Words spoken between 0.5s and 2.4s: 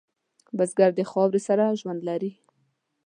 بزګر د خاورې سره ژوند لري